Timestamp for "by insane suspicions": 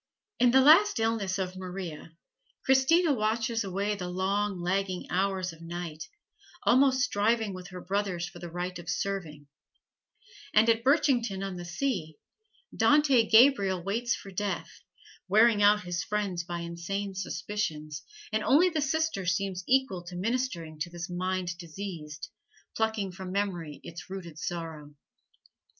16.43-18.01